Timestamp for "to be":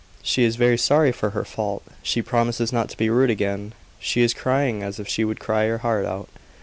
2.89-3.11